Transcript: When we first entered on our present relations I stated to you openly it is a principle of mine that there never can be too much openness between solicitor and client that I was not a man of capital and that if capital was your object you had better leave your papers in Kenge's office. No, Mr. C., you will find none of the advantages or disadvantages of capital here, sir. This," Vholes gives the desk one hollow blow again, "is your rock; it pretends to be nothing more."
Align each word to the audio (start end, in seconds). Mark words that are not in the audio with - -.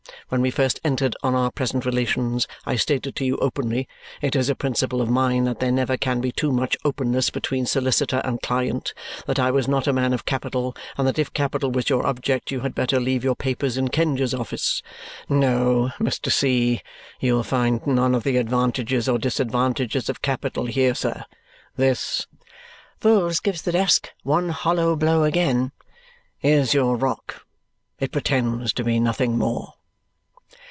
When 0.29 0.39
we 0.41 0.49
first 0.49 0.79
entered 0.85 1.17
on 1.21 1.35
our 1.35 1.51
present 1.51 1.83
relations 1.85 2.47
I 2.65 2.77
stated 2.77 3.17
to 3.17 3.25
you 3.25 3.35
openly 3.39 3.89
it 4.21 4.33
is 4.33 4.47
a 4.47 4.55
principle 4.55 5.01
of 5.01 5.09
mine 5.09 5.43
that 5.43 5.59
there 5.59 5.73
never 5.73 5.97
can 5.97 6.21
be 6.21 6.31
too 6.31 6.53
much 6.53 6.77
openness 6.85 7.29
between 7.29 7.65
solicitor 7.65 8.21
and 8.23 8.41
client 8.41 8.93
that 9.25 9.39
I 9.39 9.51
was 9.51 9.67
not 9.67 9.87
a 9.87 9.93
man 9.93 10.13
of 10.13 10.23
capital 10.23 10.73
and 10.97 11.05
that 11.05 11.19
if 11.19 11.33
capital 11.33 11.69
was 11.69 11.89
your 11.89 12.07
object 12.07 12.49
you 12.49 12.61
had 12.61 12.73
better 12.73 12.97
leave 12.97 13.25
your 13.25 13.35
papers 13.35 13.75
in 13.75 13.89
Kenge's 13.89 14.33
office. 14.33 14.81
No, 15.27 15.91
Mr. 15.99 16.31
C., 16.31 16.81
you 17.19 17.33
will 17.33 17.43
find 17.43 17.85
none 17.85 18.15
of 18.15 18.23
the 18.23 18.37
advantages 18.37 19.09
or 19.09 19.19
disadvantages 19.19 20.07
of 20.07 20.21
capital 20.21 20.65
here, 20.65 20.95
sir. 20.95 21.25
This," 21.75 22.25
Vholes 23.01 23.43
gives 23.43 23.63
the 23.63 23.73
desk 23.73 24.09
one 24.23 24.47
hollow 24.47 24.95
blow 24.95 25.25
again, 25.25 25.73
"is 26.41 26.73
your 26.73 26.95
rock; 26.95 27.45
it 27.99 28.13
pretends 28.13 28.71
to 28.71 28.85
be 28.85 28.97
nothing 28.97 29.37
more." 29.37 29.73